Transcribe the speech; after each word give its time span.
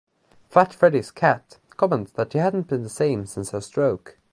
Fat 0.49 0.73
Freddy's 0.73 1.11
Cat 1.11 1.59
comments 1.77 2.11
that 2.13 2.31
she 2.31 2.39
hasn't 2.39 2.65
been 2.65 2.81
the 2.81 2.89
same 2.89 3.27
since 3.27 3.51
her 3.51 3.61
stroke. 3.61 4.17